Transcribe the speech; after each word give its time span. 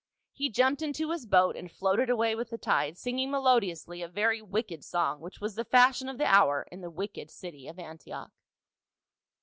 He 0.31 0.49
jumped 0.49 0.81
into 0.81 1.11
his 1.11 1.27
boat 1.27 1.55
and 1.55 1.71
floated 1.71 2.09
away 2.09 2.33
with 2.33 2.49
the 2.49 2.57
tide, 2.57 2.97
singing 2.97 3.29
melodiously 3.29 4.01
a 4.01 4.07
very 4.07 4.41
wicked 4.41 4.83
song 4.83 5.21
which 5.21 5.39
was 5.39 5.53
the 5.53 5.63
fashion 5.63 6.09
of 6.09 6.17
the 6.17 6.25
hour 6.25 6.67
in 6.71 6.81
the 6.81 6.89
wicked 6.89 7.29
city 7.29 7.67
of 7.67 7.77
Antioch. 7.77 8.31